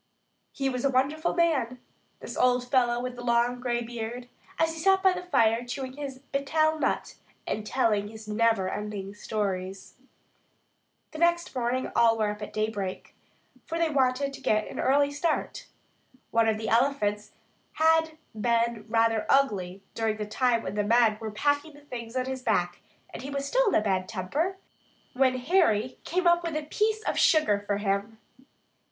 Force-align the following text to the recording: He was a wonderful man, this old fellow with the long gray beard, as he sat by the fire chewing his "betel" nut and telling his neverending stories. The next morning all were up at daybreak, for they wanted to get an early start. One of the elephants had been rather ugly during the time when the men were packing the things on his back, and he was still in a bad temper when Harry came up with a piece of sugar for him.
He 0.51 0.67
was 0.67 0.83
a 0.83 0.89
wonderful 0.89 1.35
man, 1.35 1.79
this 2.21 2.35
old 2.35 2.67
fellow 2.71 2.99
with 2.99 3.15
the 3.15 3.23
long 3.23 3.59
gray 3.59 3.83
beard, 3.83 4.29
as 4.57 4.73
he 4.73 4.79
sat 4.79 5.03
by 5.03 5.13
the 5.13 5.21
fire 5.21 5.63
chewing 5.63 5.93
his 5.93 6.17
"betel" 6.31 6.79
nut 6.79 7.17
and 7.45 7.67
telling 7.67 8.07
his 8.07 8.27
neverending 8.27 9.15
stories. 9.15 9.93
The 11.11 11.19
next 11.19 11.53
morning 11.55 11.91
all 11.95 12.17
were 12.17 12.31
up 12.31 12.41
at 12.41 12.51
daybreak, 12.51 13.13
for 13.67 13.77
they 13.77 13.91
wanted 13.91 14.33
to 14.33 14.41
get 14.41 14.67
an 14.69 14.79
early 14.79 15.11
start. 15.11 15.67
One 16.31 16.47
of 16.49 16.57
the 16.57 16.67
elephants 16.69 17.33
had 17.73 18.17
been 18.33 18.85
rather 18.89 19.27
ugly 19.29 19.83
during 19.93 20.17
the 20.17 20.25
time 20.25 20.63
when 20.63 20.73
the 20.73 20.83
men 20.83 21.19
were 21.19 21.29
packing 21.29 21.73
the 21.73 21.81
things 21.81 22.15
on 22.15 22.25
his 22.25 22.41
back, 22.41 22.79
and 23.13 23.21
he 23.21 23.29
was 23.29 23.45
still 23.45 23.67
in 23.67 23.75
a 23.75 23.81
bad 23.81 24.09
temper 24.09 24.57
when 25.13 25.37
Harry 25.37 25.99
came 26.05 26.25
up 26.25 26.41
with 26.43 26.55
a 26.55 26.63
piece 26.63 27.03
of 27.03 27.19
sugar 27.19 27.59
for 27.67 27.77
him. 27.77 28.17